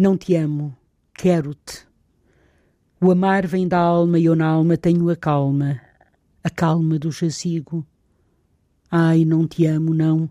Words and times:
Não 0.00 0.16
te 0.16 0.34
amo, 0.34 0.74
quero-te. 1.12 1.86
O 2.98 3.10
amar 3.10 3.46
vem 3.46 3.68
da 3.68 3.78
alma 3.78 4.18
e 4.18 4.24
eu 4.24 4.34
na 4.34 4.46
alma 4.46 4.74
tenho 4.78 5.10
a 5.10 5.14
calma, 5.14 5.78
a 6.42 6.48
calma 6.48 6.98
do 6.98 7.12
jazigo. 7.12 7.86
Ai, 8.90 9.26
não 9.26 9.46
te 9.46 9.66
amo, 9.66 9.92
não. 9.92 10.26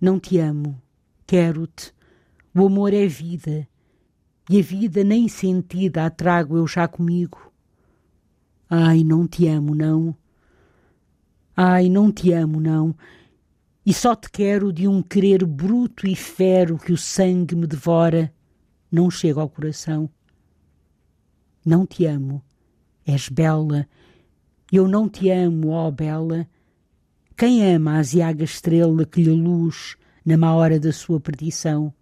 Não 0.00 0.18
te 0.18 0.38
amo, 0.38 0.80
quero-te. 1.26 1.92
O 2.54 2.64
amor 2.64 2.94
é 2.94 3.06
vida, 3.06 3.68
e 4.48 4.58
a 4.58 4.62
vida 4.62 5.04
nem 5.04 5.28
sentida 5.28 6.06
a 6.06 6.08
trago 6.08 6.56
eu 6.56 6.66
já 6.66 6.88
comigo. 6.88 7.52
Ai, 8.70 9.04
não 9.04 9.28
te 9.28 9.46
amo, 9.46 9.74
não. 9.74 10.16
Ai, 11.54 11.90
não 11.90 12.10
te 12.10 12.32
amo, 12.32 12.58
não. 12.60 12.96
E 13.84 13.92
só 13.92 14.16
te 14.16 14.30
quero 14.30 14.72
de 14.72 14.88
um 14.88 15.02
querer 15.02 15.44
bruto 15.44 16.06
e 16.06 16.16
fero 16.16 16.78
que 16.78 16.94
o 16.94 16.96
sangue 16.96 17.54
me 17.54 17.66
devora 17.66 18.33
não 18.94 19.10
chego 19.10 19.40
ao 19.40 19.48
coração. 19.48 20.08
Não 21.66 21.84
te 21.84 22.06
amo, 22.06 22.40
és 23.04 23.28
bela. 23.28 23.88
Eu 24.70 24.86
não 24.86 25.08
te 25.08 25.30
amo, 25.30 25.70
ó 25.70 25.90
bela. 25.90 26.46
Quem 27.36 27.74
ama 27.74 27.94
a 27.94 27.98
aziaga 27.98 28.44
estrela 28.44 29.04
que 29.04 29.20
lhe 29.20 29.30
luz 29.30 29.96
na 30.24 30.36
má 30.38 30.54
hora 30.54 30.78
da 30.78 30.92
sua 30.92 31.18
perdição? 31.18 31.92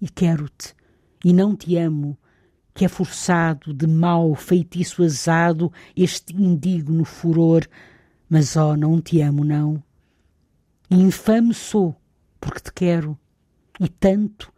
E 0.00 0.08
quero-te, 0.08 0.72
e 1.24 1.32
não 1.32 1.56
te 1.56 1.76
amo, 1.76 2.16
que 2.72 2.84
é 2.84 2.88
forçado 2.88 3.74
de 3.74 3.88
mau 3.88 4.36
feitiço 4.36 5.02
azado 5.02 5.72
este 5.96 6.32
indigno 6.36 7.04
furor, 7.04 7.66
mas 8.30 8.56
ó, 8.56 8.76
não 8.76 9.00
te 9.00 9.20
amo, 9.20 9.42
não. 9.42 9.82
E 10.88 10.94
infame 10.94 11.52
sou, 11.52 11.96
porque 12.40 12.60
te 12.60 12.72
quero, 12.72 13.18
e 13.80 13.88
tanto 13.88 14.53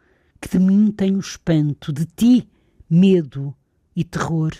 que 0.46 0.58
de 0.58 0.64
mim 0.64 0.92
tenho 0.92 1.18
espanto, 1.18 1.92
de 1.92 2.06
ti 2.06 2.48
medo 2.88 3.52
e 3.96 4.04
terror. 4.04 4.52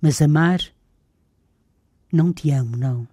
Mas 0.00 0.22
amar, 0.22 0.60
não 2.12 2.32
te 2.32 2.50
amo, 2.52 2.76
não. 2.76 3.08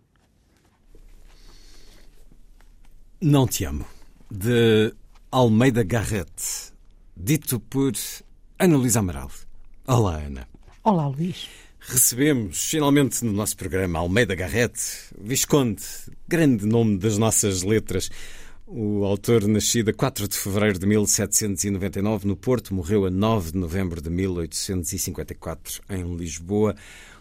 Não 3.20 3.48
te 3.48 3.66
amo, 3.66 3.86
de 4.30 4.94
Almeida 5.32 5.84
Garrett, 5.84 6.72
dito 7.18 7.59
por 7.59 7.94
Ana 8.59 8.78
Luísa 8.78 9.00
Amaral. 9.00 9.31
Olá, 9.88 10.18
Ana. 10.18 10.48
Olá, 10.84 11.08
Luís. 11.08 11.50
Recebemos 11.80 12.63
finalmente 12.63 13.25
no 13.25 13.31
nosso 13.31 13.58
programa 13.58 13.98
Almeida 13.98 14.36
Garrett, 14.36 14.80
Visconde, 15.19 15.84
grande 16.28 16.66
nome 16.66 16.98
das 17.00 17.18
nossas 17.18 17.63
letras. 17.63 18.12
O 18.74 19.04
autor, 19.04 19.46
nascido 19.50 19.90
a 19.90 19.94
4 19.94 20.30
de 20.30 20.38
fevereiro 20.38 20.80
de 20.80 20.86
1799 20.86 22.26
no 22.26 22.38
Porto, 22.38 22.74
morreu 22.74 23.06
a 23.06 23.09
9 23.09 23.52
de 23.52 23.58
novembro 23.58 24.02
de 24.02 24.09
1854 24.09 25.82
em 25.90 26.16
Lisboa. 26.16 26.74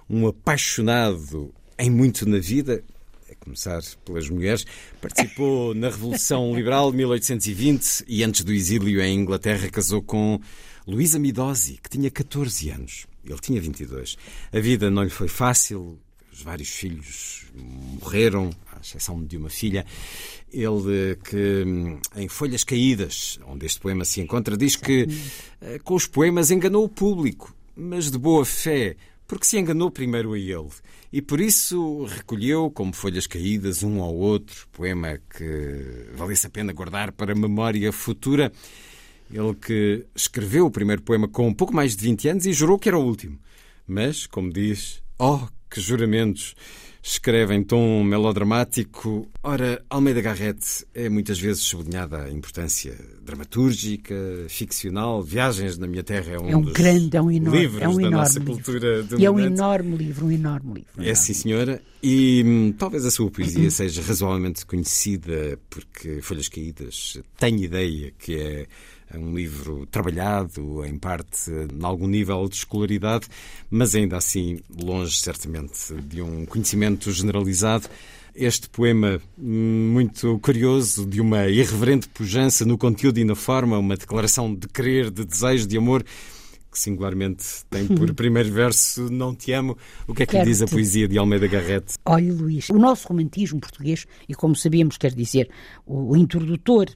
Um 0.08 0.28
apaixonado 0.28 1.52
em 1.76 1.90
muito 1.90 2.24
na 2.24 2.38
vida, 2.38 2.84
a 3.28 3.34
começar 3.34 3.82
pelas 4.04 4.30
mulheres, 4.30 4.64
participou 5.00 5.74
na 5.74 5.88
Revolução 5.88 6.54
Liberal 6.54 6.92
de 6.92 6.98
1820 6.98 8.04
e 8.06 8.22
antes 8.22 8.44
do 8.44 8.52
exílio 8.52 9.02
em 9.02 9.18
Inglaterra 9.18 9.68
casou 9.70 10.00
com 10.00 10.40
Luísa 10.86 11.18
Midosi, 11.18 11.80
que 11.82 11.90
tinha 11.90 12.12
14 12.12 12.70
anos. 12.70 13.06
Ele 13.24 13.40
tinha 13.40 13.60
22. 13.60 14.16
A 14.52 14.60
vida 14.60 14.88
não 14.88 15.02
lhe 15.02 15.10
foi 15.10 15.26
fácil, 15.26 15.98
os 16.32 16.42
vários 16.42 16.68
filhos 16.68 17.46
morreram, 18.00 18.50
exceção 18.80 19.22
de 19.22 19.36
uma 19.36 19.50
filha. 19.50 19.84
Ele 20.52 21.16
que, 21.24 21.64
em 22.16 22.28
Folhas 22.28 22.64
Caídas, 22.64 23.38
onde 23.46 23.66
este 23.66 23.80
poema 23.80 24.04
se 24.04 24.20
encontra, 24.20 24.56
diz 24.56 24.76
que 24.76 25.06
eh, 25.60 25.78
com 25.84 25.94
os 25.94 26.06
poemas 26.06 26.50
enganou 26.50 26.84
o 26.84 26.88
público, 26.88 27.54
mas 27.76 28.10
de 28.10 28.18
boa 28.18 28.44
fé, 28.44 28.96
porque 29.26 29.46
se 29.46 29.58
enganou 29.58 29.90
primeiro 29.90 30.32
a 30.32 30.38
ele. 30.38 30.70
E 31.12 31.20
por 31.20 31.40
isso 31.40 32.04
recolheu, 32.04 32.70
como 32.70 32.92
folhas 32.92 33.26
caídas, 33.26 33.82
um 33.82 34.00
ao 34.00 34.14
outro, 34.14 34.68
poema 34.72 35.18
que 35.36 36.06
valesse 36.14 36.46
a 36.46 36.50
pena 36.50 36.72
guardar 36.72 37.12
para 37.12 37.34
memória 37.34 37.92
futura. 37.92 38.52
Ele 39.32 39.54
que 39.54 40.04
escreveu 40.14 40.66
o 40.66 40.70
primeiro 40.70 41.02
poema 41.02 41.28
com 41.28 41.46
um 41.46 41.54
pouco 41.54 41.74
mais 41.74 41.96
de 41.96 42.02
20 42.02 42.28
anos 42.28 42.46
e 42.46 42.52
jurou 42.52 42.78
que 42.78 42.88
era 42.88 42.98
o 42.98 43.04
último. 43.04 43.38
Mas, 43.86 44.26
como 44.26 44.52
diz, 44.52 45.02
oh, 45.18 45.46
que 45.70 45.80
juramentos! 45.80 46.54
Escreve 47.02 47.54
em 47.54 47.62
tom 47.62 48.04
melodramático. 48.04 49.26
Ora, 49.42 49.82
Almeida 49.88 50.20
Garrett 50.20 50.86
é 50.94 51.08
muitas 51.08 51.38
vezes 51.38 51.62
sublinhada 51.62 52.24
a 52.24 52.30
importância 52.30 52.94
dramatúrgica, 53.22 54.14
ficcional. 54.48 55.22
Viagens 55.22 55.78
na 55.78 55.86
Minha 55.86 56.02
Terra 56.02 56.32
é 56.32 56.38
um, 56.38 56.48
é 56.50 56.56
um 56.56 56.60
dos 56.62 56.72
grande, 56.74 57.16
é 57.16 57.22
um 57.22 57.30
enorme, 57.30 57.58
livros 57.60 57.82
é 57.82 57.88
um 57.88 57.94
da 57.96 58.00
enorme 58.02 58.16
nossa 58.16 58.38
livro. 58.38 58.54
cultura 58.54 59.06
E 59.18 59.24
é 59.24 59.30
um 59.30 59.34
dominante. 59.34 59.54
enorme 59.60 59.96
livro, 59.96 60.26
um 60.26 60.30
enorme 60.30 60.74
livro. 60.74 60.90
um 60.98 61.00
É 61.00 61.04
enorme. 61.06 61.16
sim, 61.16 61.34
senhora. 61.34 61.82
E 62.02 62.42
hum, 62.44 62.72
talvez 62.76 63.04
a 63.06 63.10
sua 63.10 63.30
poesia 63.30 63.70
seja 63.72 64.02
razoavelmente 64.02 64.66
conhecida 64.66 65.58
porque 65.70 66.20
Folhas 66.20 66.48
Caídas 66.48 67.18
tem 67.38 67.62
ideia 67.62 68.12
que 68.18 68.34
é 68.36 68.66
um 69.14 69.34
livro 69.34 69.86
trabalhado, 69.86 70.84
em 70.84 70.96
parte, 70.98 71.50
em 71.50 71.84
algum 71.84 72.06
nível 72.06 72.48
de 72.48 72.56
escolaridade, 72.56 73.26
mas 73.70 73.94
ainda 73.94 74.16
assim 74.16 74.60
longe, 74.82 75.16
certamente, 75.16 75.94
de 76.06 76.22
um 76.22 76.46
conhecimento 76.46 77.10
generalizado. 77.12 77.88
Este 78.34 78.68
poema, 78.68 79.20
muito 79.36 80.38
curioso, 80.38 81.04
de 81.04 81.20
uma 81.20 81.48
irreverente 81.48 82.08
pujança 82.08 82.64
no 82.64 82.78
conteúdo 82.78 83.18
e 83.18 83.24
na 83.24 83.34
forma, 83.34 83.76
uma 83.76 83.96
declaração 83.96 84.54
de 84.54 84.68
querer, 84.68 85.10
de 85.10 85.24
desejo, 85.24 85.66
de 85.66 85.76
amor, 85.76 86.04
que 86.70 86.78
singularmente 86.78 87.44
tem 87.68 87.86
por 87.86 88.12
primeiro 88.14 88.50
verso 88.52 89.10
Não 89.10 89.34
te 89.34 89.52
amo. 89.52 89.76
O 90.06 90.14
que 90.14 90.22
é 90.22 90.26
que 90.26 90.38
lhe 90.38 90.44
diz 90.44 90.62
a 90.62 90.66
poesia 90.66 91.08
de 91.08 91.18
Almeida 91.18 91.46
Garrett? 91.46 91.94
Olha, 92.04 92.32
Luís, 92.32 92.68
o 92.70 92.78
nosso 92.78 93.08
romantismo 93.08 93.60
português, 93.60 94.06
e 94.28 94.34
como 94.34 94.54
sabemos, 94.54 94.96
quer 94.96 95.12
dizer, 95.12 95.50
o, 95.86 96.12
o 96.12 96.16
introdutor 96.16 96.86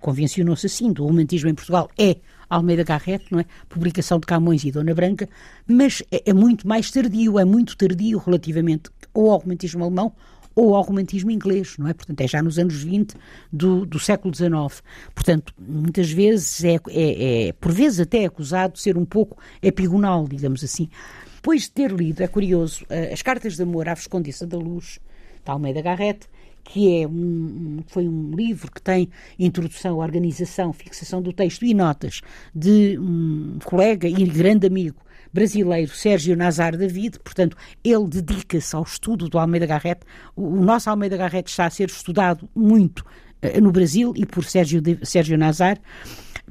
convencionou-se 0.00 0.66
assim 0.66 0.92
do 0.92 1.04
romantismo 1.04 1.48
em 1.48 1.54
Portugal 1.54 1.88
é 1.98 2.16
Almeida 2.48 2.84
Garrett, 2.84 3.24
não 3.30 3.40
é? 3.40 3.46
Publicação 3.68 4.18
de 4.18 4.26
Camões 4.26 4.64
e 4.64 4.70
Dona 4.70 4.94
Branca, 4.94 5.28
mas 5.66 6.02
é, 6.10 6.30
é 6.30 6.32
muito 6.32 6.66
mais 6.66 6.90
tardio, 6.90 7.38
é 7.38 7.44
muito 7.44 7.76
tardio 7.76 8.18
relativamente 8.18 8.90
ou 9.12 9.30
ao 9.30 9.38
romantismo 9.38 9.82
alemão 9.82 10.12
ou 10.56 10.74
ao 10.74 10.82
romantismo 10.82 11.30
inglês, 11.30 11.76
não 11.78 11.86
é? 11.86 11.92
Portanto, 11.92 12.20
é 12.22 12.26
já 12.26 12.42
nos 12.42 12.58
anos 12.58 12.82
20 12.82 13.14
do, 13.52 13.84
do 13.84 13.98
século 14.00 14.34
XIX. 14.34 14.82
Portanto, 15.14 15.52
muitas 15.58 16.10
vezes 16.10 16.64
é, 16.64 16.76
é, 16.88 17.48
é, 17.48 17.52
por 17.52 17.70
vezes 17.70 18.00
até 18.00 18.22
é 18.22 18.26
acusado 18.26 18.72
de 18.72 18.80
ser 18.80 18.96
um 18.96 19.04
pouco 19.04 19.36
epigonal, 19.62 20.26
digamos 20.26 20.64
assim. 20.64 20.88
Depois 21.36 21.62
de 21.62 21.70
ter 21.72 21.92
lido, 21.92 22.22
é 22.22 22.26
curioso, 22.26 22.84
eh, 22.88 23.12
as 23.12 23.22
cartas 23.22 23.54
de 23.54 23.62
amor 23.62 23.88
à 23.88 23.94
Viscondessa 23.94 24.46
da 24.46 24.56
Luz, 24.56 24.98
de 25.44 25.50
Almeida 25.50 25.80
Garrett, 25.82 26.26
que 26.64 27.00
é 27.02 27.06
um- 27.06 27.78
foi 27.86 28.08
um 28.08 28.32
livro 28.34 28.72
que 28.72 28.82
tem 28.82 29.08
introdução, 29.38 29.98
organização, 29.98 30.72
fixação 30.72 31.22
do 31.22 31.32
texto 31.32 31.64
e 31.64 31.72
notas 31.74 32.20
de 32.52 32.98
um 32.98 33.58
colega 33.64 34.08
e 34.08 34.24
grande 34.24 34.66
amigo 34.66 34.96
brasileiro, 35.32 35.90
Sérgio 35.92 36.36
Nazar 36.36 36.76
David, 36.76 37.18
portanto, 37.20 37.56
ele 37.84 38.06
dedica-se 38.08 38.74
ao 38.74 38.82
estudo 38.82 39.28
do 39.28 39.38
Almeida 39.38 39.66
Garrett. 39.66 40.00
O, 40.34 40.42
o 40.42 40.64
nosso 40.64 40.88
Almeida 40.90 41.16
Garrett 41.16 41.50
está 41.50 41.66
a 41.66 41.70
ser 41.70 41.88
estudado 41.88 42.48
muito 42.54 43.04
eh, 43.42 43.60
no 43.60 43.70
Brasil 43.72 44.12
e 44.16 44.24
por 44.24 44.44
Sérgio, 44.44 44.82
Sérgio 45.02 45.36
Nazar 45.38 45.78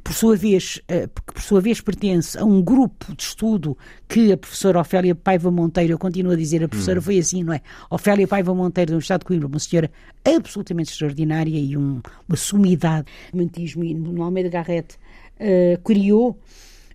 por 0.04 0.14
sua 0.14 0.36
vez, 0.36 0.80
eh, 0.88 1.08
que 1.08 1.34
por 1.34 1.42
sua 1.42 1.60
vez 1.62 1.82
pertence 1.82 2.38
a 2.38 2.44
um 2.44 2.62
grupo 2.62 3.16
de 3.16 3.24
estudo 3.24 3.76
que 4.08 4.32
a 4.32 4.38
professora 4.38 4.80
Ofélia 4.80 5.16
Paiva 5.16 5.50
Monteiro, 5.50 5.94
eu 5.94 5.98
continuo 5.98 6.34
a 6.34 6.36
dizer, 6.36 6.64
a 6.64 6.68
professora 6.68 7.02
foi 7.02 7.18
assim, 7.18 7.44
não 7.44 7.54
é? 7.54 7.62
Ofélia 7.90 8.28
Paiva 8.28 8.54
Monteiro 8.54 8.90
da 8.92 8.96
Universidade 8.96 9.22
de 9.22 9.26
Coimbra, 9.26 9.48
uma 9.48 9.58
senhora 9.58 9.90
absolutamente 10.24 10.92
extraordinária 10.92 11.58
e 11.58 11.76
um- 11.76 12.02
uma 12.28 12.36
sumidade. 12.38 13.08
O 13.34 13.38
romantismo 13.38 13.84
e 13.84 13.94
no 13.96 14.22
Almeida 14.22 14.50
Garrett 14.50 14.96
eh, 15.40 15.80
criou 15.84 16.38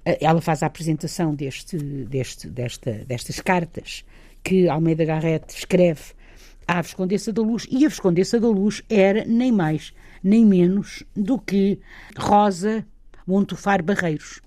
ela 0.05 0.41
faz 0.41 0.63
a 0.63 0.67
apresentação 0.67 1.35
deste, 1.35 1.77
deste, 1.77 2.49
desta, 2.49 2.93
destas 3.07 3.41
cartas 3.41 4.05
que 4.43 4.69
Almeida 4.69 5.05
Garrett 5.05 5.55
escreve 5.55 6.01
à 6.67 6.81
Viscondessa 6.81 7.33
da 7.33 7.43
Luz, 7.43 7.67
e 7.71 7.85
a 7.85 7.89
Viscondessa 7.89 8.41
da 8.41 8.49
Luz 8.49 8.83
era 8.89 9.25
nem 9.25 9.53
mais 9.53 9.93
nem 10.23 10.45
menos 10.45 11.03
do 11.17 11.39
que 11.39 11.81
Rosa 12.17 12.85
Montufar 13.27 13.83
Barreiros. 13.83 14.41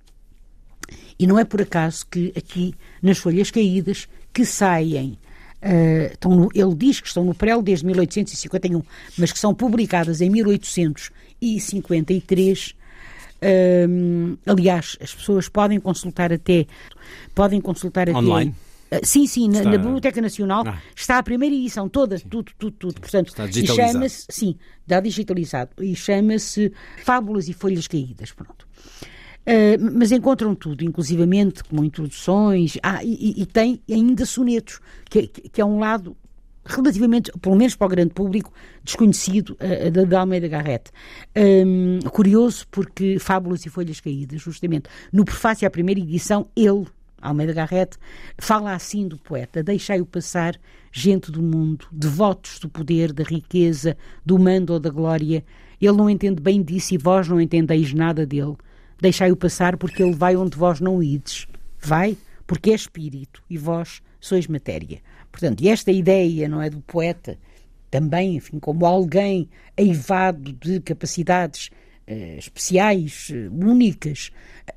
E 1.17 1.27
não 1.27 1.39
é 1.39 1.45
por 1.45 1.61
acaso 1.61 2.05
que 2.07 2.33
aqui, 2.35 2.73
nas 3.01 3.17
folhas 3.17 3.49
caídas, 3.51 4.07
que 4.31 4.45
saem 4.45 5.17
Uh, 5.63 6.11
no, 6.29 6.49
ele 6.53 6.75
diz 6.75 6.99
que 6.99 7.07
estão 7.07 7.23
no 7.23 7.33
prelo 7.33 7.61
desde 7.61 7.85
1851, 7.85 8.83
mas 9.17 9.31
que 9.31 9.39
são 9.39 9.55
publicadas 9.55 10.19
em 10.19 10.29
1853. 10.29 12.75
Uh, 13.43 14.37
aliás, 14.45 14.97
as 15.01 15.13
pessoas 15.13 15.49
podem 15.49 15.79
consultar 15.79 16.31
até 16.31 16.65
podem 17.35 17.59
consultar 17.59 18.09
online. 18.09 18.55
Até, 18.89 18.97
uh, 18.97 19.05
sim, 19.05 19.27
sim, 19.27 19.49
está... 19.49 19.63
na, 19.63 19.71
na, 19.71 19.77
Biblioteca 19.77 20.21
Nacional 20.21 20.63
ah. 20.65 20.79
está 20.95 21.17
a 21.17 21.23
primeira 21.23 21.53
edição 21.53 21.89
toda, 21.89 22.17
sim. 22.17 22.27
tudo, 22.29 22.51
tudo, 22.57 22.75
tudo. 22.77 23.01
Portanto, 23.01 23.27
está 23.27 23.45
digitalizado. 23.45 23.91
chama-se, 23.91 24.25
sim, 24.29 24.55
está 24.81 24.99
digitalizado 24.99 25.71
e 25.81 25.95
chama-se 25.95 26.71
Fábulas 27.03 27.49
e 27.49 27.53
Folhas 27.53 27.87
Caídas, 27.87 28.31
pronto. 28.31 28.65
Uh, 29.45 29.97
mas 29.97 30.13
encontram 30.13 30.55
tudo, 30.55 30.85
inclusivamente 30.85 31.65
com 31.65 31.83
introduções, 31.83 32.77
ah, 32.81 33.03
e, 33.03 33.41
e, 33.41 33.45
tem 33.45 33.81
ainda 33.91 34.25
sonetos, 34.25 34.79
que, 35.09 35.27
que, 35.27 35.59
é 35.59 35.65
um 35.65 35.79
lado 35.79 36.15
relativamente, 36.65 37.31
pelo 37.39 37.55
menos 37.55 37.75
para 37.75 37.87
o 37.87 37.89
grande 37.89 38.13
público, 38.13 38.51
desconhecido 38.83 39.57
uh, 39.59 39.91
da, 39.91 40.03
da 40.03 40.19
Almeida 40.21 40.47
Garrett. 40.47 40.91
Um, 41.35 41.99
curioso 42.09 42.65
porque 42.71 43.19
Fábulas 43.19 43.65
e 43.65 43.69
Folhas 43.69 43.99
Caídas, 43.99 44.41
justamente, 44.41 44.89
no 45.11 45.25
prefácio 45.25 45.67
à 45.67 45.71
primeira 45.71 45.99
edição, 45.99 46.47
ele, 46.55 46.85
Almeida 47.21 47.53
Garrett, 47.53 47.97
fala 48.37 48.73
assim 48.73 49.07
do 49.07 49.17
poeta: 49.17 49.63
Deixai-o 49.63 50.05
passar, 50.05 50.59
gente 50.91 51.31
do 51.31 51.41
mundo, 51.41 51.85
devotos 51.91 52.59
do 52.59 52.69
poder, 52.69 53.11
da 53.11 53.23
riqueza, 53.23 53.97
do 54.25 54.37
mando 54.39 54.73
ou 54.73 54.79
da 54.79 54.89
glória. 54.89 55.43
Ele 55.81 55.97
não 55.97 56.09
entende 56.09 56.41
bem 56.41 56.61
disso 56.61 56.93
e 56.93 56.97
vós 56.97 57.27
não 57.27 57.41
entendeis 57.41 57.93
nada 57.93 58.25
dele. 58.25 58.55
Deixai-o 59.01 59.35
passar 59.35 59.75
porque 59.75 60.01
ele 60.01 60.15
vai 60.15 60.35
onde 60.35 60.57
vós 60.57 60.79
não 60.79 61.03
ides. 61.03 61.45
Vai 61.77 62.17
porque 62.47 62.71
é 62.71 62.75
espírito 62.75 63.41
e 63.49 63.57
vós 63.57 64.01
sois 64.23 64.47
matéria. 64.47 65.01
Portanto, 65.31 65.61
e 65.61 65.67
esta 65.67 65.91
ideia, 65.91 66.47
não 66.47 66.61
é, 66.61 66.69
do 66.69 66.79
poeta, 66.81 67.37
também, 67.91 68.37
enfim, 68.37 68.57
como 68.57 68.85
alguém 68.85 69.49
eivado 69.75 70.53
de 70.53 70.79
capacidades 70.79 71.69
uh, 72.07 72.37
especiais, 72.39 73.29
uh, 73.31 73.53
únicas, 73.53 74.31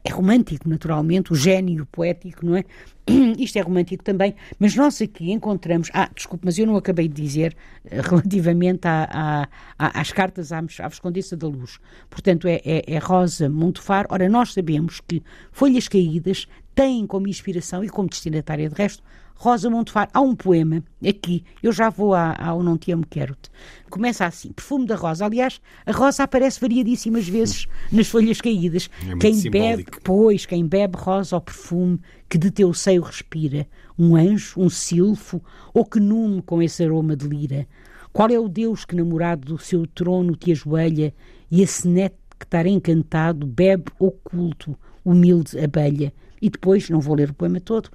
é 0.04 0.10
romântico, 0.10 0.68
naturalmente, 0.68 1.32
o 1.32 1.36
gênio 1.36 1.86
poético, 1.86 2.44
não 2.44 2.56
é? 2.56 2.64
Isto 3.38 3.58
é 3.58 3.62
romântico 3.62 4.02
também, 4.02 4.34
mas 4.58 4.74
nós 4.74 5.00
aqui 5.00 5.30
encontramos. 5.30 5.90
Ah, 5.94 6.10
desculpe, 6.12 6.44
mas 6.44 6.58
eu 6.58 6.66
não 6.66 6.76
acabei 6.76 7.06
de 7.06 7.22
dizer 7.22 7.56
uh, 7.84 8.02
relativamente 8.10 8.88
à, 8.88 9.48
à, 9.78 10.00
às 10.00 10.10
cartas 10.10 10.50
à, 10.50 10.58
à 10.58 10.88
Viscondessa 10.88 11.36
da 11.36 11.46
Luz. 11.46 11.78
Portanto, 12.10 12.48
é, 12.48 12.60
é, 12.64 12.82
é 12.84 12.98
Rosa 12.98 13.48
Montefar. 13.48 14.06
Ora, 14.10 14.28
nós 14.28 14.52
sabemos 14.52 15.00
que 15.00 15.22
Folhas 15.52 15.86
Caídas 15.86 16.48
têm 16.76 17.06
como 17.06 17.26
inspiração 17.26 17.82
e 17.82 17.88
como 17.88 18.08
destinatária 18.08 18.68
de 18.68 18.74
resto 18.74 19.02
Rosa 19.38 19.68
Montefar. 19.68 20.08
Há 20.12 20.20
um 20.20 20.34
poema 20.34 20.82
aqui, 21.06 21.44
eu 21.62 21.72
já 21.72 21.90
vou 21.90 22.14
ao 22.14 22.62
Não 22.62 22.78
Te 22.78 22.92
Amo 22.92 23.04
Quero-te. 23.08 23.50
Começa 23.90 24.24
assim: 24.24 24.52
Perfume 24.52 24.86
da 24.86 24.94
Rosa. 24.94 25.24
Aliás, 25.24 25.60
a 25.84 25.92
rosa 25.92 26.22
aparece 26.22 26.60
variadíssimas 26.60 27.28
vezes 27.28 27.66
nas 27.92 28.08
folhas 28.08 28.40
caídas. 28.40 28.88
É 29.08 29.16
quem 29.18 29.34
simbólico. 29.34 29.90
bebe, 29.90 30.00
pois, 30.02 30.46
quem 30.46 30.66
bebe 30.66 30.96
rosa 30.96 31.36
ao 31.36 31.40
perfume 31.40 32.00
que 32.28 32.38
de 32.38 32.50
teu 32.50 32.72
seio 32.72 33.02
respira, 33.02 33.66
um 33.98 34.16
anjo, 34.16 34.60
um 34.60 34.70
silfo, 34.70 35.42
ou 35.72 35.84
que 35.84 36.00
nume 36.00 36.42
com 36.42 36.62
esse 36.62 36.82
aroma 36.82 37.14
de 37.14 37.26
lira. 37.26 37.66
Qual 38.12 38.30
é 38.30 38.38
o 38.38 38.48
Deus 38.48 38.84
que, 38.84 38.96
namorado 38.96 39.46
do 39.46 39.58
seu 39.58 39.86
trono, 39.86 40.34
te 40.34 40.50
ajoelha 40.50 41.14
e 41.50 41.62
esse 41.62 41.86
néctar 41.86 42.66
encantado 42.66 43.46
bebe 43.46 43.92
oculto, 43.98 44.76
humilde 45.06 45.58
abelha? 45.58 46.12
E 46.40 46.50
depois, 46.50 46.90
não 46.90 47.00
vou 47.00 47.14
ler 47.14 47.30
o 47.30 47.34
poema 47.34 47.60
todo, 47.60 47.88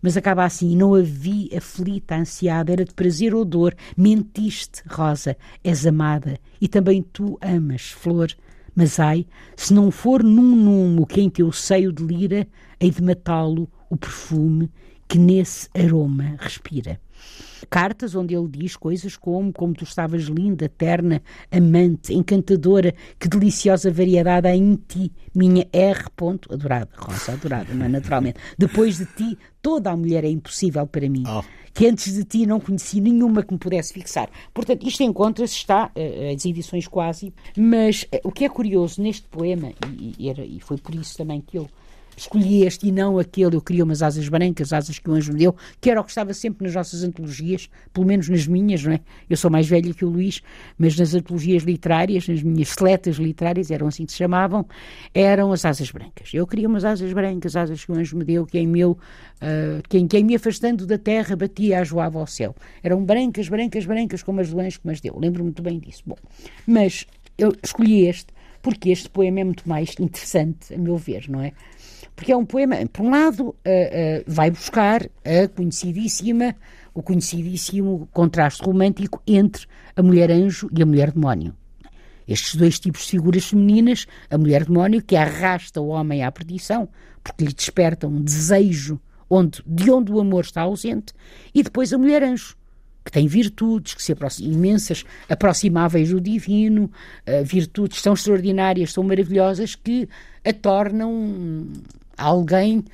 mas 0.00 0.16
acaba 0.16 0.44
assim: 0.44 0.76
não 0.76 0.94
havia 0.94 1.58
aflita, 1.58 2.16
ansiada, 2.16 2.72
era 2.72 2.84
de 2.84 2.94
prazer 2.94 3.34
ou 3.34 3.44
dor. 3.44 3.74
Mentiste, 3.96 4.82
Rosa, 4.86 5.36
és 5.62 5.86
amada, 5.86 6.38
e 6.60 6.68
também 6.68 7.02
tu 7.02 7.38
amas, 7.40 7.90
flor. 7.90 8.32
Mas 8.74 8.98
ai, 8.98 9.26
se 9.54 9.74
não 9.74 9.90
for 9.90 10.22
num 10.22 10.56
numo 10.56 11.06
que 11.06 11.20
em 11.20 11.28
teu 11.28 11.52
seio 11.52 11.92
delira, 11.92 12.46
hei 12.80 12.90
de 12.90 13.02
matá-lo 13.02 13.68
o 13.90 13.96
perfume 13.96 14.70
que 15.06 15.18
nesse 15.18 15.68
aroma 15.74 16.36
respira. 16.38 16.98
Cartas 17.70 18.14
onde 18.14 18.34
ele 18.34 18.48
diz 18.48 18.76
coisas 18.76 19.16
como 19.16 19.52
como 19.52 19.72
tu 19.72 19.84
estavas 19.84 20.24
linda, 20.24 20.68
terna, 20.68 21.22
amante, 21.50 22.12
encantadora, 22.12 22.94
que 23.18 23.28
deliciosa 23.28 23.90
variedade 23.90 24.48
há 24.48 24.56
em 24.56 24.74
ti, 24.76 25.12
minha 25.34 25.66
R. 25.72 26.10
Ponto, 26.16 26.52
adorada, 26.52 26.90
Rosa, 26.96 27.32
adorada, 27.32 27.72
não 27.72 27.86
é? 27.86 27.88
Naturalmente. 27.88 28.38
Depois 28.58 28.98
de 28.98 29.06
ti, 29.06 29.38
toda 29.60 29.90
a 29.90 29.96
mulher 29.96 30.24
é 30.24 30.28
impossível 30.28 30.86
para 30.86 31.08
mim. 31.08 31.24
Oh. 31.26 31.42
Que 31.72 31.86
antes 31.86 32.12
de 32.12 32.24
ti 32.24 32.44
não 32.44 32.60
conheci 32.60 33.00
nenhuma 33.00 33.42
que 33.42 33.52
me 33.52 33.58
pudesse 33.58 33.94
fixar. 33.94 34.28
Portanto, 34.52 34.86
isto 34.86 35.02
encontra-se, 35.02 35.54
está, 35.54 35.90
uh, 35.96 36.34
as 36.34 36.44
edições 36.44 36.86
quase, 36.86 37.32
mas 37.56 38.02
uh, 38.02 38.28
o 38.28 38.32
que 38.32 38.44
é 38.44 38.48
curioso 38.48 39.00
neste 39.00 39.26
poema, 39.28 39.72
e, 39.98 40.14
e, 40.18 40.28
era, 40.28 40.44
e 40.44 40.60
foi 40.60 40.76
por 40.76 40.94
isso 40.94 41.16
também 41.16 41.40
que 41.40 41.56
eu 41.56 41.66
escolhi 42.16 42.64
este 42.64 42.88
e 42.88 42.92
não 42.92 43.18
aquele, 43.18 43.56
eu 43.56 43.60
queria 43.60 43.84
umas 43.84 44.02
asas 44.02 44.28
brancas, 44.28 44.72
asas 44.72 44.98
que 44.98 45.08
o 45.08 45.14
anjo 45.14 45.32
me 45.32 45.38
deu, 45.38 45.56
que 45.80 45.90
era 45.90 46.00
o 46.00 46.04
que 46.04 46.10
estava 46.10 46.34
sempre 46.34 46.64
nas 46.64 46.74
nossas 46.74 47.02
antologias, 47.02 47.68
pelo 47.92 48.06
menos 48.06 48.28
nas 48.28 48.46
minhas, 48.46 48.82
não 48.82 48.92
é? 48.92 49.00
Eu 49.28 49.36
sou 49.36 49.50
mais 49.50 49.66
velha 49.66 49.92
que 49.92 50.04
o 50.04 50.08
Luís, 50.08 50.42
mas 50.78 50.96
nas 50.96 51.14
antologias 51.14 51.62
literárias, 51.62 52.28
nas 52.28 52.42
minhas 52.42 52.68
seletas 52.68 53.16
literárias, 53.16 53.70
eram 53.70 53.86
assim 53.86 54.04
que 54.04 54.12
se 54.12 54.18
chamavam, 54.18 54.66
eram 55.14 55.52
as 55.52 55.64
asas 55.64 55.90
brancas. 55.90 56.30
Eu 56.32 56.46
queria 56.46 56.68
umas 56.68 56.84
asas 56.84 57.12
brancas, 57.12 57.56
asas 57.56 57.84
que 57.84 57.92
o 57.92 57.94
anjo 57.94 58.16
me 58.16 58.24
deu, 58.24 58.46
que 58.46 58.58
em 58.58 58.66
meu, 58.66 58.92
uh, 58.92 59.82
que, 59.88 59.98
em, 59.98 60.24
me 60.24 60.34
afastando 60.34 60.86
da 60.86 60.98
terra 60.98 61.34
batia 61.36 61.80
a 61.80 61.84
joava 61.84 62.18
ao 62.18 62.26
céu. 62.26 62.54
Eram 62.82 63.04
brancas, 63.04 63.48
brancas, 63.48 63.84
brancas, 63.86 64.22
como 64.22 64.40
as 64.40 64.50
do 64.50 64.60
anjo 64.60 64.80
que 64.80 64.86
me 64.86 64.94
deu. 64.94 65.18
Lembro-me 65.18 65.44
muito 65.44 65.62
bem 65.62 65.78
disso. 65.78 66.02
Bom, 66.06 66.16
mas 66.66 67.06
eu 67.38 67.52
escolhi 67.62 68.06
este 68.06 68.32
porque 68.62 68.90
este 68.90 69.10
poema 69.10 69.40
é 69.40 69.44
muito 69.44 69.68
mais 69.68 69.94
interessante, 69.98 70.72
a 70.72 70.78
meu 70.78 70.96
ver, 70.96 71.28
não 71.28 71.42
é? 71.42 71.52
Porque 72.14 72.32
é 72.32 72.36
um 72.36 72.44
poema, 72.44 72.76
por 72.92 73.04
um 73.04 73.10
lado, 73.10 73.48
uh, 73.48 73.52
uh, 73.52 74.24
vai 74.26 74.50
buscar 74.50 75.02
a 75.02 75.48
conhecidíssima, 75.54 76.54
o 76.94 77.02
conhecidíssimo 77.02 78.08
contraste 78.12 78.62
romântico 78.62 79.22
entre 79.26 79.66
a 79.96 80.02
mulher 80.02 80.30
anjo 80.30 80.68
e 80.76 80.82
a 80.82 80.86
mulher 80.86 81.12
demónio. 81.12 81.54
Estes 82.26 82.54
dois 82.54 82.78
tipos 82.78 83.02
de 83.02 83.10
figuras 83.10 83.46
femininas, 83.46 84.06
a 84.30 84.38
mulher 84.38 84.64
demónio 84.64 85.02
que 85.02 85.16
arrasta 85.16 85.80
o 85.80 85.88
homem 85.88 86.22
à 86.22 86.30
perdição, 86.30 86.88
porque 87.22 87.44
lhe 87.44 87.52
desperta 87.52 88.06
um 88.06 88.22
desejo 88.22 89.00
onde, 89.28 89.62
de 89.66 89.90
onde 89.90 90.12
o 90.12 90.20
amor 90.20 90.44
está 90.44 90.62
ausente, 90.62 91.12
e 91.54 91.62
depois 91.62 91.92
a 91.92 91.98
mulher 91.98 92.22
anjo, 92.22 92.56
que 93.04 93.10
tem 93.10 93.26
virtudes, 93.26 93.94
que 93.94 94.02
se 94.02 94.14
imensas, 94.40 95.04
aproximáveis 95.28 96.10
do 96.10 96.20
divino, 96.20 96.84
uh, 97.26 97.44
virtudes 97.44 98.00
tão 98.00 98.12
extraordinárias, 98.12 98.92
tão 98.92 99.02
maravilhosas, 99.02 99.74
que 99.74 100.08
a 100.44 100.52
tornam 100.52 101.68
alguém 102.16 102.84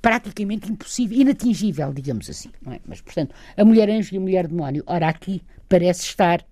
praticamente 0.00 0.70
impossível, 0.70 1.20
inatingível, 1.20 1.92
digamos 1.92 2.28
assim. 2.28 2.50
É? 2.70 2.80
Mas, 2.86 3.00
portanto, 3.00 3.34
a 3.56 3.64
mulher 3.64 3.88
anjo 3.90 4.14
e 4.14 4.18
a 4.18 4.20
mulher 4.20 4.46
demónio, 4.48 4.82
ora, 4.86 5.08
aqui 5.08 5.42
parece 5.68 6.02
estar 6.02 6.44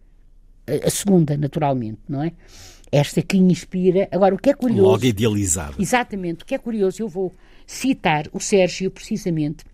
a, 0.66 0.90
segunda, 0.90 1.37
naturalmente, 1.37 2.00
não 2.08 2.22
é? 2.22 2.32
Esta 2.90 3.22
que 3.22 3.37
inspira. 3.37 4.08
Agora, 4.12 4.34
o 4.34 4.38
que 4.38 4.50
é 4.50 4.54
curioso. 4.54 4.82
Logo 4.82 5.04
idealizada. 5.04 5.75
Exatamente. 5.78 6.44
O 6.44 6.46
que 6.46 6.54
é 6.54 6.58
curioso, 6.58 7.02
eu 7.02 7.08
vou 7.08 7.32
citar 7.66 8.26
o 8.32 8.40
Sérgio, 8.40 8.90
precisamente, 8.90 9.64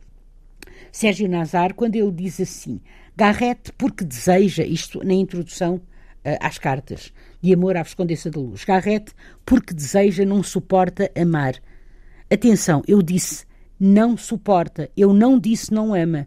Sérgio 0.93 1.29
Nazar, 1.29 1.75
quando 1.75 1.97
ele 1.97 2.13
diz 2.13 2.41
assim: 2.41 2.81
Garrett, 3.17 3.73
porque 3.77 4.05
deseja, 4.05 4.63
isto 4.63 5.05
na 5.05 5.15
introdução 5.15 5.77
uh, 5.77 6.39
às 6.41 6.59
cartas, 6.59 7.13
de 7.41 7.55
amor 7.55 7.77
à 7.77 7.83
Viscondessa 7.83 8.31
da 8.31 8.41
Luz. 8.41 8.65
Garrett, 8.65 9.13
porque 9.45 9.75
deseja, 9.75 10.25
não 10.25 10.43
suporta 10.43 11.11
amar. 11.17 11.55
Atenção, 12.31 12.83
eu 12.87 13.03
disse 13.03 13.47
não 13.81 14.17
suporta, 14.17 14.91
eu 14.97 15.13
não 15.13 15.39
disse 15.39 15.73
não 15.73 15.95
ama. 15.95 16.27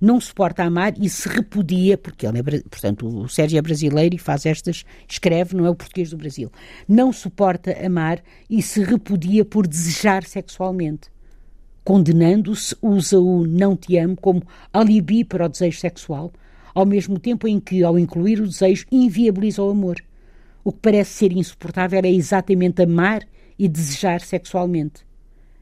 Não 0.00 0.20
suporta 0.20 0.64
amar 0.64 0.94
e 0.98 1.08
se 1.08 1.28
repudia, 1.28 1.98
porque 1.98 2.26
ele 2.26 2.38
é, 2.38 2.42
portanto, 2.42 3.06
o 3.06 3.28
Sérgio 3.28 3.58
é 3.58 3.62
brasileiro 3.62 4.14
e 4.14 4.18
faz 4.18 4.46
estas, 4.46 4.84
escreve, 5.08 5.56
não 5.56 5.66
é 5.66 5.70
o 5.70 5.74
português 5.74 6.10
do 6.10 6.16
Brasil. 6.16 6.50
Não 6.88 7.12
suporta 7.12 7.72
amar 7.84 8.22
e 8.48 8.62
se 8.62 8.82
repudia 8.82 9.44
por 9.44 9.66
desejar 9.66 10.24
sexualmente. 10.24 11.10
Condenando-se, 11.84 12.74
usa 12.80 13.20
o 13.20 13.46
não 13.46 13.76
te 13.76 13.98
amo 13.98 14.16
como 14.16 14.42
alibi 14.72 15.24
para 15.24 15.46
o 15.46 15.48
desejo 15.48 15.78
sexual, 15.78 16.32
ao 16.74 16.86
mesmo 16.86 17.18
tempo 17.18 17.46
em 17.46 17.60
que, 17.60 17.84
ao 17.84 17.98
incluir 17.98 18.40
o 18.40 18.48
desejo, 18.48 18.86
inviabiliza 18.90 19.62
o 19.62 19.70
amor. 19.70 19.96
O 20.64 20.72
que 20.72 20.80
parece 20.80 21.10
ser 21.10 21.32
insuportável 21.32 22.00
é 22.02 22.10
exatamente 22.10 22.82
amar 22.82 23.22
e 23.58 23.68
desejar 23.68 24.20
sexualmente. 24.22 25.04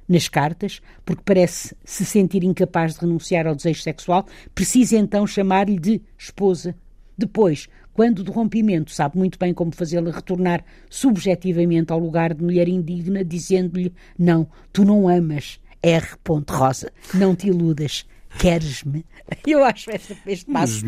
nas 0.08 0.28
cartas, 0.28 0.82
porque 1.06 1.22
parece 1.24 1.74
se 1.84 2.04
sentir 2.04 2.44
incapaz 2.44 2.94
de 2.94 3.00
renunciar 3.00 3.46
ao 3.46 3.54
desejo 3.54 3.80
sexual, 3.82 4.26
precisa 4.54 4.96
então 4.98 5.26
chamar-lhe 5.26 5.78
de 5.78 6.02
esposa. 6.18 6.74
Depois, 7.16 7.68
quando 7.94 8.22
do 8.22 8.32
rompimento, 8.32 8.90
sabe 8.90 9.16
muito 9.16 9.38
bem 9.38 9.54
como 9.54 9.74
fazê-la 9.74 10.10
retornar 10.10 10.64
subjetivamente 10.90 11.92
ao 11.92 11.98
lugar 11.98 12.34
de 12.34 12.42
mulher 12.42 12.68
indigna, 12.68 13.24
dizendo-lhe: 13.24 13.92
Não, 14.18 14.46
tu 14.72 14.84
não 14.84 15.08
amas. 15.08 15.60
R. 15.82 16.06
Rosa, 16.48 16.92
não 17.14 17.34
te 17.34 17.48
iludas. 17.48 18.06
Queres-me? 18.38 19.04
Eu 19.46 19.64
acho 19.64 19.90
este, 19.90 20.16
este 20.26 20.50
passo 20.50 20.84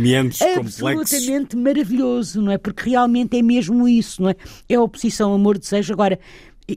absolutamente 0.58 1.56
maravilhoso, 1.56 2.42
não 2.42 2.52
é? 2.52 2.58
Porque 2.58 2.90
realmente 2.90 3.36
é 3.38 3.42
mesmo 3.42 3.88
isso, 3.88 4.22
não 4.22 4.30
é? 4.30 4.36
É 4.68 4.78
oposição, 4.78 5.32
amor, 5.34 5.58
desejo. 5.58 5.92
Agora, 5.92 6.18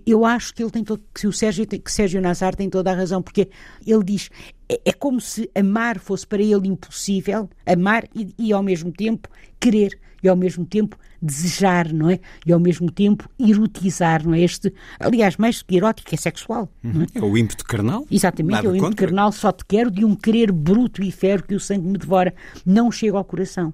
eu 0.05 0.25
acho 0.25 0.53
que 0.53 0.61
ele 0.61 0.71
tem 0.71 0.83
todo, 0.83 1.01
que 1.13 1.27
o 1.27 1.31
Sérgio, 1.31 1.65
que 1.65 1.91
Sérgio 1.91 2.21
Nazar 2.21 2.55
tem 2.55 2.69
toda 2.69 2.91
a 2.91 2.93
razão, 2.93 3.21
porque 3.21 3.49
ele 3.85 4.03
diz 4.03 4.29
é, 4.69 4.81
é 4.85 4.93
como 4.93 5.21
se 5.21 5.49
amar 5.55 5.97
fosse 5.99 6.27
para 6.27 6.41
ele 6.41 6.67
impossível, 6.67 7.49
amar 7.65 8.03
e, 8.13 8.33
e, 8.37 8.53
ao 8.53 8.61
mesmo 8.61 8.91
tempo 8.91 9.29
querer 9.59 9.97
e 10.21 10.27
ao 10.27 10.35
mesmo 10.35 10.65
tempo 10.65 10.97
desejar, 11.21 11.91
não 11.91 12.09
é? 12.09 12.19
E 12.45 12.53
ao 12.53 12.59
mesmo 12.59 12.91
tempo 12.91 13.29
erotizar, 13.39 14.25
não 14.25 14.33
é? 14.33 14.41
Este, 14.41 14.73
aliás, 14.99 15.37
mais 15.37 15.59
do 15.59 15.65
que 15.65 15.77
erótico, 15.77 16.13
é 16.13 16.17
sexual. 16.17 16.69
Uhum. 16.83 17.05
É? 17.13 17.19
é? 17.19 17.21
o 17.21 17.37
ímpeto 17.37 17.65
carnal? 17.65 18.05
Exatamente, 18.09 18.55
Nada 18.55 18.67
é 18.67 18.71
o 18.71 18.75
ímpeto 18.75 18.89
contra. 18.89 19.07
carnal, 19.07 19.31
só 19.31 19.51
te 19.51 19.65
quero 19.65 19.91
de 19.91 20.05
um 20.05 20.15
querer 20.15 20.51
bruto 20.51 21.03
e 21.03 21.11
ferro 21.11 21.43
que 21.43 21.55
o 21.55 21.59
sangue 21.59 21.87
me 21.87 21.97
devora. 21.97 22.33
Não 22.65 22.91
chega 22.91 23.17
ao 23.17 23.23
coração. 23.23 23.73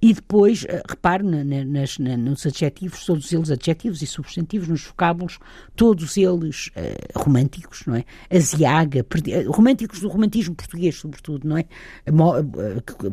E 0.00 0.12
depois, 0.12 0.64
eh, 0.68 0.82
repare 0.88 1.22
na, 1.22 1.42
nas, 1.42 1.98
na, 1.98 2.16
nos 2.16 2.44
adjetivos, 2.46 3.04
todos 3.04 3.32
eles 3.32 3.50
adjetivos 3.50 4.02
e 4.02 4.06
substantivos, 4.06 4.68
nos 4.68 4.84
vocábulos, 4.84 5.38
todos 5.74 6.16
eles 6.16 6.68
uh, 6.68 7.18
românticos, 7.18 7.82
não 7.86 7.96
é? 7.96 8.04
Aziaga, 8.30 9.00
eh, 9.00 9.44
românticos 9.48 10.00
do 10.00 10.08
romantismo 10.08 10.54
português, 10.54 10.96
sobretudo, 10.96 11.48
não 11.48 11.56
é? 11.56 11.64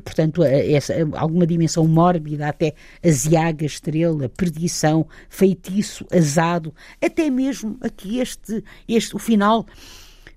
Portanto, 0.04 0.44
essa, 0.44 0.94
alguma 1.14 1.48
dimensão 1.48 1.88
mórbida, 1.88 2.50
até 2.50 2.74
estrela, 3.66 4.30
perdição, 4.30 5.08
feitiço, 5.30 6.06
azado, 6.12 6.74
até 7.02 7.30
mesmo 7.30 7.78
aqui 7.82 8.20
este, 8.20 8.64
este 8.88 9.16
o 9.16 9.20
final 9.20 9.66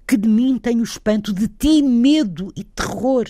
que 0.07 0.17
de 0.17 0.29
mim 0.29 0.59
tenho 0.59 0.83
espanto, 0.83 1.33
de 1.33 1.49
ti 1.49 1.83
medo 1.83 2.53
e 2.55 2.63
terror 2.63 3.27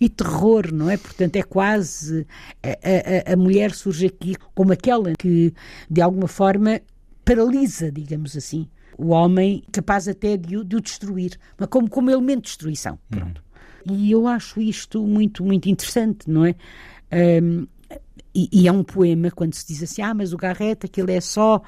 e 0.00 0.08
terror, 0.08 0.72
não 0.72 0.88
é? 0.88 0.96
Portanto, 0.96 1.36
é 1.36 1.42
quase. 1.42 2.26
A, 2.62 3.30
a, 3.30 3.34
a 3.34 3.36
mulher 3.36 3.72
surge 3.72 4.06
aqui 4.06 4.34
como 4.54 4.72
aquela 4.72 5.12
que, 5.12 5.52
de 5.90 6.00
alguma 6.00 6.26
forma, 6.26 6.80
paralisa, 7.22 7.92
digamos 7.92 8.34
assim, 8.36 8.66
o 8.96 9.08
homem, 9.08 9.62
capaz 9.70 10.08
até 10.08 10.36
de 10.36 10.56
o, 10.56 10.64
de 10.64 10.76
o 10.76 10.80
destruir, 10.80 11.38
mas 11.58 11.68
como, 11.68 11.88
como 11.88 12.10
elemento 12.10 12.42
de 12.42 12.48
destruição. 12.48 12.98
Pronto. 13.10 13.42
Uhum. 13.86 13.96
E 13.96 14.10
eu 14.10 14.26
acho 14.26 14.60
isto 14.60 15.06
muito, 15.06 15.44
muito 15.44 15.68
interessante, 15.68 16.30
não 16.30 16.46
é? 16.46 16.54
Um, 17.42 17.66
e, 18.34 18.48
e, 18.52 18.68
é 18.68 18.72
um 18.72 18.84
poema 18.84 19.30
quando 19.30 19.54
se 19.54 19.66
diz 19.66 19.82
assim, 19.82 20.02
ah, 20.02 20.14
mas 20.14 20.32
o 20.32 20.36
Garrett, 20.36 20.86
aquilo 20.86 21.10
é 21.10 21.20
só 21.20 21.60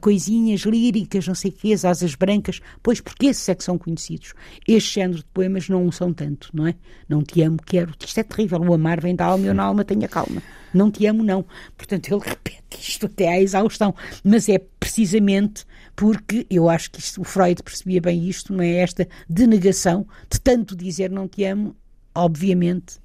coisinhas 0.00 0.60
líricas, 0.60 1.26
não 1.26 1.34
sei 1.34 1.50
o 1.50 1.54
quê, 1.54 1.72
as 1.72 1.84
asas 1.84 2.14
brancas. 2.14 2.60
Pois, 2.82 3.00
porque 3.00 3.26
esses 3.26 3.48
é 3.48 3.54
que 3.54 3.64
são 3.64 3.78
conhecidos. 3.78 4.34
Este 4.68 4.94
género 4.96 5.20
de 5.20 5.24
poemas 5.26 5.68
não 5.68 5.90
são 5.90 6.12
tanto, 6.12 6.50
não 6.52 6.66
é? 6.66 6.74
Não 7.08 7.22
te 7.22 7.40
amo, 7.42 7.56
quero. 7.64 7.94
Isto 8.04 8.20
é 8.20 8.22
terrível. 8.22 8.60
O 8.60 8.74
amar 8.74 9.00
vem 9.00 9.16
da 9.16 9.24
alma 9.24 9.46
eu 9.46 9.54
na 9.54 9.64
alma 9.64 9.82
tenha 9.82 10.06
calma. 10.08 10.42
Não 10.74 10.90
te 10.90 11.06
amo, 11.06 11.22
não. 11.22 11.44
Portanto, 11.76 12.12
ele 12.12 12.20
repete 12.24 12.78
isto 12.78 13.06
até 13.06 13.28
à 13.28 13.40
exaustão. 13.40 13.94
Mas 14.22 14.48
é 14.48 14.58
precisamente 14.78 15.64
porque 15.96 16.46
eu 16.50 16.68
acho 16.68 16.90
que 16.90 17.00
isto, 17.00 17.22
o 17.22 17.24
Freud 17.24 17.62
percebia 17.62 18.00
bem 18.00 18.28
isto, 18.28 18.52
não 18.52 18.62
é? 18.62 18.76
Esta 18.76 19.08
denegação 19.28 20.06
de 20.30 20.38
tanto 20.38 20.76
dizer 20.76 21.10
não 21.10 21.26
te 21.26 21.44
amo, 21.44 21.74
obviamente 22.14 23.00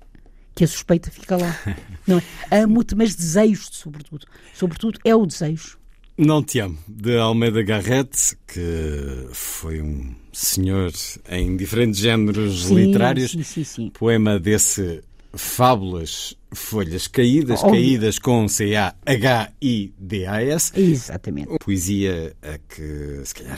que 0.56 0.64
a 0.64 0.68
suspeita 0.68 1.12
fica 1.12 1.36
lá. 1.36 1.60
Não 2.08 2.22
é? 2.50 2.62
Amo-te, 2.62 2.96
mas 2.96 3.14
desejo-te, 3.14 3.76
sobretudo. 3.76 4.26
Sobretudo 4.54 5.00
é 5.04 5.14
o 5.14 5.26
desejo. 5.26 5.78
Não 6.18 6.42
Te 6.42 6.60
Amo, 6.60 6.78
de 6.88 7.18
Almeida 7.18 7.62
Garrett, 7.62 8.38
que 8.48 9.28
foi 9.34 9.82
um 9.82 10.16
senhor 10.32 10.94
em 11.30 11.58
diferentes 11.58 12.00
géneros 12.00 12.68
sim, 12.68 12.76
literários. 12.76 13.32
Sim, 13.32 13.44
sim, 13.44 13.64
sim. 13.66 13.90
Poema 13.90 14.40
desse 14.40 15.04
Fábulas 15.36 16.36
Folhas 16.54 17.08
Caídas, 17.08 17.62
oh. 17.63 17.70
caídas 17.70 18.18
com 18.18 18.48
C-A-H-I-D-A-S. 18.48 19.12
Exatamente. 20.80 21.58
Poesia 21.60 22.34
a 22.42 22.58
que, 22.58 23.22
se 23.24 23.36
calhar, 23.36 23.58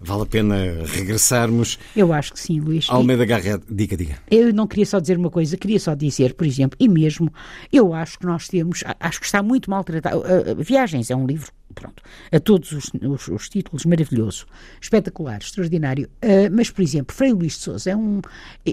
vale 0.00 0.22
a 0.22 0.26
pena 0.26 0.56
regressarmos. 0.86 1.78
Eu 1.94 2.12
acho 2.12 2.32
que 2.32 2.40
sim, 2.40 2.58
Luís. 2.58 2.86
Almeida 2.88 3.26
Garret, 3.26 3.60
diga, 3.70 3.96
diga. 3.96 4.18
Eu 4.30 4.52
não 4.54 4.66
queria 4.66 4.86
só 4.86 4.98
dizer 4.98 5.18
uma 5.18 5.30
coisa, 5.30 5.56
queria 5.56 5.78
só 5.78 5.94
dizer, 5.94 6.34
por 6.34 6.46
exemplo, 6.46 6.76
e 6.80 6.88
mesmo, 6.88 7.30
eu 7.70 7.92
acho 7.92 8.18
que 8.18 8.26
nós 8.26 8.48
temos, 8.48 8.82
acho 8.98 9.20
que 9.20 9.26
está 9.26 9.42
muito 9.42 9.70
maltratado. 9.70 10.24
Viagens 10.58 11.10
é 11.10 11.16
um 11.16 11.26
livro 11.26 11.52
pronto, 11.74 12.02
a 12.32 12.40
todos 12.40 12.72
os, 12.72 12.90
os, 13.00 13.28
os, 13.28 13.48
títulos, 13.48 13.84
maravilhoso, 13.84 14.46
espetacular, 14.80 15.38
extraordinário. 15.40 16.08
Uh, 16.22 16.50
mas, 16.52 16.70
por 16.70 16.82
exemplo, 16.82 17.14
Frei 17.14 17.32
Luís 17.32 17.52
de 17.54 17.60
Souza 17.60 17.90
é 17.90 17.96
um, 17.96 18.20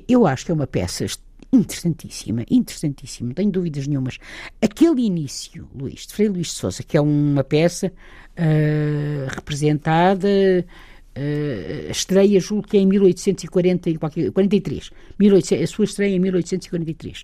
eu 0.08 0.25
acho 0.25 0.46
que 0.46 0.51
é 0.51 0.54
uma 0.54 0.68
peça 0.68 1.06
interessantíssima, 1.51 2.46
interessantíssima, 2.50 3.30
não 3.30 3.36
tenho 3.36 3.51
dúvidas 3.51 3.88
nenhumas. 3.88 4.18
Aquele 4.62 5.01
início, 5.01 5.68
Luís, 5.74 6.08
de 6.08 6.13
Frei 6.13 6.27
Luís 6.27 6.48
de 6.48 6.54
Souza, 6.54 6.84
que 6.84 6.98
é 6.98 7.01
uma 7.01 7.44
peça 7.44 7.88
uh, 7.88 9.34
representada, 9.34 10.27
uh, 10.27 11.92
estreia, 11.92 12.39
julgo 12.39 12.68
que 12.68 12.77
é 12.77 12.82
em 12.82 12.86
1843, 12.86 14.92
18, 15.20 15.56
a 15.56 15.68
sua 15.68 15.86
estreia 15.86 16.16
em 16.16 16.20
1843. 16.20 17.24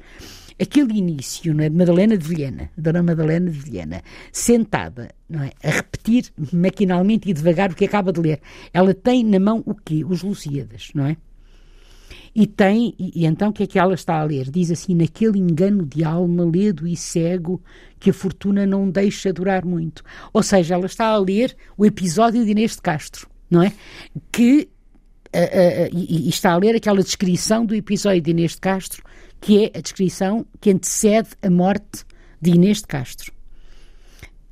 Aquele 0.60 0.98
início 0.98 1.53
não 1.53 1.63
é, 1.63 1.70
Madalena 1.70 2.18
de 2.18 2.27
Vilhena, 2.27 2.70
Dona 2.77 3.01
Madalena 3.01 3.50
de 3.50 3.58
Vilhena, 3.58 4.03
sentada 4.32 5.10
não 5.27 5.44
é, 5.44 5.51
a 5.63 5.72
repetir 5.72 6.32
maquinalmente 6.51 7.30
e 7.30 7.34
devagar 7.34 7.72
o 7.72 7.75
que 7.75 7.86
acaba 7.86 8.13
de 8.13 8.22
ler. 8.22 8.39
Ela 8.72 8.94
tem 8.94 9.24
na 9.24 9.39
mão 9.39 9.63
o 9.65 9.74
quê? 9.74 10.03
Os 10.06 10.22
Lusíadas, 10.22 10.92
não 10.94 11.08
é? 11.08 11.18
E 12.36 12.48
tem, 12.48 12.96
e, 12.98 13.22
e, 13.22 13.25
então 13.25 13.50
o 13.50 13.54
que 13.54 13.63
é 13.63 13.68
que 13.68 13.78
ela 13.78 13.94
está 13.94 14.20
a 14.20 14.24
ler? 14.24 14.50
Diz 14.50 14.72
assim: 14.72 14.96
naquele 14.96 15.38
engano 15.38 15.86
de 15.86 16.04
alma 16.04 16.44
ledo 16.44 16.88
e 16.88 16.96
cego 16.96 17.62
que 18.00 18.10
a 18.10 18.13
fortuna 18.13 18.66
não 18.66 18.90
deixa 18.90 19.32
durar 19.32 19.63
muito. 19.63 20.04
Ou 20.32 20.42
seja, 20.42 20.74
ela 20.74 20.88
está 20.88 21.06
a 21.08 21.18
ler 21.18 21.56
o 21.78 21.86
episódio 21.86 22.44
de 22.44 22.52
Inês 22.52 22.75
de 22.75 22.82
Castro, 22.82 23.28
não 23.50 23.62
é? 23.62 23.72
Que 24.32 24.68
uh, 25.34 25.38
uh, 25.38 25.90
e, 25.98 26.25
e, 26.25 26.30
está 26.30 26.54
a 26.54 26.58
ler 26.58 26.75
aquela 26.75 27.04
descrição 27.04 27.66
do 27.66 27.75
episódio 27.75 28.22
de 28.22 28.32
Inês 28.32 28.52
de 28.52 28.62
Castro, 28.62 29.04
que 29.40 29.66
é 29.66 29.78
a 29.78 29.82
descrição 29.82 30.46
que 30.60 30.72
antecede 30.72 31.30
a 31.42 31.50
morte 31.50 32.04
de 32.42 32.52
Inês 32.52 32.80
de 32.80 32.88
Castro. 32.88 33.32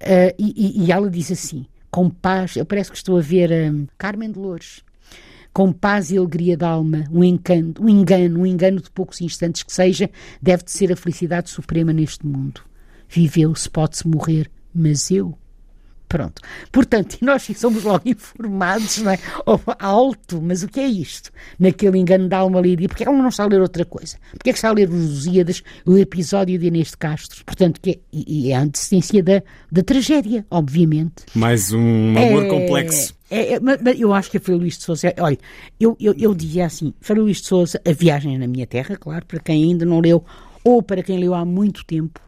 Uh, 0.01 0.33
e, 0.37 0.85
e, 0.85 0.91
ela 0.91 1.09
diz 1.09 1.31
assim, 1.31 1.65
com 1.89 2.09
paz, 2.09 2.55
eu 2.55 2.65
parece 2.65 2.89
que 2.89 2.97
estou 2.97 3.17
a 3.17 3.21
ver 3.21 3.51
um, 3.51 3.87
Carmen 3.97 4.31
de 4.31 4.39
Lourdes, 4.39 4.83
com 5.53 5.71
paz 5.71 6.11
e 6.11 6.17
alegria 6.17 6.55
da 6.55 6.69
alma, 6.69 7.05
um 7.11 7.23
encanto, 7.23 7.83
um 7.83 7.89
engano, 7.89 8.41
um 8.41 8.45
engano 8.45 8.81
de 8.81 8.89
poucos 8.89 9.21
instantes 9.21 9.63
que 9.63 9.73
seja, 9.73 10.09
deve 10.41 10.63
de 10.63 10.71
ser 10.71 10.91
a 10.91 10.95
felicidade 10.95 11.49
suprema 11.49 11.91
neste 11.91 12.25
mundo. 12.25 12.61
Viveu-se, 13.09 13.69
pode-se 13.69 14.07
morrer, 14.07 14.49
mas 14.73 15.11
eu 15.11 15.37
Pronto. 16.11 16.41
Portanto, 16.73 17.15
e 17.21 17.25
nós 17.25 17.47
somos 17.55 17.83
logo 17.85 18.01
informados, 18.05 18.97
não 18.97 19.11
é? 19.11 19.19
alto, 19.79 20.41
mas 20.41 20.61
o 20.61 20.67
que 20.67 20.81
é 20.81 20.87
isto? 20.87 21.31
Naquele 21.57 21.97
engano 21.97 22.27
da 22.27 22.39
alma 22.39 22.59
lídia, 22.59 22.89
porque 22.89 23.03
ela 23.03 23.17
não 23.17 23.29
está 23.29 23.43
a 23.43 23.47
ler 23.47 23.61
outra 23.61 23.85
coisa? 23.85 24.17
Porque 24.31 24.49
é 24.49 24.53
que 24.53 24.57
está 24.57 24.67
a 24.67 24.73
ler 24.73 24.89
os 24.89 25.09
Lusíadas, 25.11 25.63
o 25.85 25.97
episódio 25.97 26.59
de 26.59 26.67
Inês 26.67 26.89
de 26.89 26.97
Castro? 26.97 27.45
Portanto, 27.45 27.79
que 27.79 27.91
é, 27.91 27.99
e 28.11 28.51
é 28.51 28.55
a 28.55 28.61
antecedência 28.61 29.23
da, 29.23 29.41
da 29.71 29.81
tragédia, 29.81 30.45
obviamente. 30.51 31.23
Mais 31.33 31.71
um 31.71 32.17
amor 32.17 32.43
é, 32.43 32.49
complexo. 32.49 33.15
É, 33.29 33.53
é, 33.53 33.59
mas 33.61 33.79
eu 33.97 34.13
acho 34.13 34.29
que 34.29 34.35
a 34.35 34.41
Frei 34.41 34.57
Luís 34.57 34.77
de 34.77 34.83
Souza, 34.83 35.13
olha, 35.17 35.37
eu, 35.79 35.95
eu, 35.97 36.13
eu 36.17 36.35
dizia 36.35 36.65
assim, 36.65 36.93
Frei 36.99 37.21
Luís 37.21 37.37
de 37.37 37.47
Souza, 37.47 37.79
A 37.87 37.93
Viagem 37.93 38.37
na 38.37 38.47
Minha 38.47 38.67
Terra, 38.67 38.97
claro, 38.97 39.25
para 39.25 39.39
quem 39.39 39.63
ainda 39.63 39.85
não 39.85 40.01
leu, 40.01 40.25
ou 40.61 40.83
para 40.83 41.01
quem 41.01 41.17
leu 41.17 41.33
há 41.33 41.45
muito 41.45 41.85
tempo, 41.85 42.19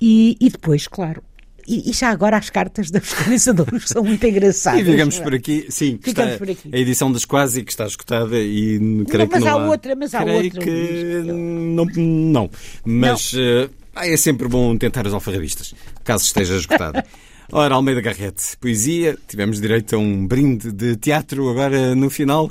e, 0.00 0.36
e 0.40 0.48
depois, 0.48 0.86
claro, 0.86 1.22
e, 1.68 1.90
e, 1.90 1.92
já 1.92 2.08
agora 2.08 2.38
as 2.38 2.48
cartas 2.48 2.90
dos 2.90 3.12
canalizadores 3.12 3.84
são 3.88 4.02
muito 4.02 4.26
engraçadas. 4.26 4.80
E 4.80 4.84
ficamos 4.84 5.18
por 5.18 5.34
aqui, 5.34 5.66
sim, 5.68 6.00
está, 6.04 6.26
por 6.38 6.50
aqui. 6.50 6.70
a 6.72 6.76
edição 6.78 7.12
das 7.12 7.26
quase 7.26 7.62
que 7.62 7.70
está 7.70 7.84
esgotada 7.84 8.38
e 8.38 8.78
creio 9.06 9.28
não, 9.28 9.30
mas 9.30 9.38
que 9.38 9.38
não 9.38 9.48
há, 9.48 9.50
há 9.50 9.68
outra, 9.68 9.94
mas 9.94 10.14
há 10.14 10.22
creio 10.22 10.44
outra. 10.44 10.60
que 10.62 11.22
não, 11.26 11.84
não, 11.84 12.50
mas 12.84 13.32
não. 13.34 13.64
Uh, 13.64 13.70
é 13.96 14.16
sempre 14.16 14.48
bom 14.48 14.76
tentar 14.78 15.06
os 15.06 15.12
alfarrabistas, 15.12 15.74
caso 16.04 16.24
esteja 16.24 16.56
esgotada. 16.56 17.04
Ora, 17.52 17.74
Almeida 17.74 18.00
Garrete, 18.00 18.56
poesia, 18.58 19.16
tivemos 19.26 19.60
direito 19.60 19.96
a 19.96 19.98
um 19.98 20.26
brinde 20.26 20.70
de 20.70 20.96
teatro 20.96 21.48
agora 21.48 21.94
no 21.94 22.10
final. 22.10 22.50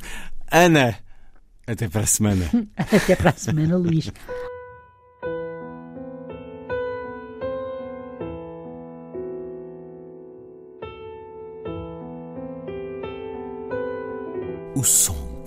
Ana, 0.52 0.98
até 1.68 1.88
para 1.88 2.02
a 2.02 2.08
semana. 2.08 2.50
até 2.76 3.16
para 3.16 3.30
a 3.30 3.34
semana, 3.34 3.78
Luís. 3.78 4.12